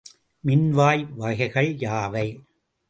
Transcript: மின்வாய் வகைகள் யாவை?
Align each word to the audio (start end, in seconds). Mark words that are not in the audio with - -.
மின்வாய் 0.43 1.03
வகைகள் 1.15 1.71
யாவை? 1.77 2.27